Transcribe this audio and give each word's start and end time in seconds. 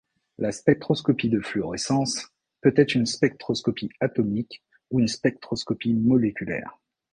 La 0.39 0.51
spectroscopie 0.51 1.29
de 1.29 1.39
fluorescence 1.39 2.31
peut 2.61 2.73
être 2.75 2.95
une 2.95 3.05
spectroscopie 3.05 3.91
atomique 3.99 4.63
ou 4.89 4.99
une 4.99 5.07
spectroscopie 5.07 5.93
moléculaire. 5.93 6.79